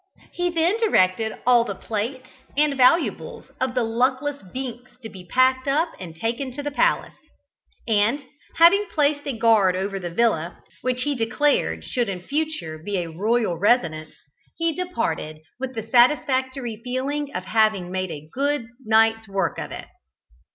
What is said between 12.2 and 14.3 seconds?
future be a royal residence,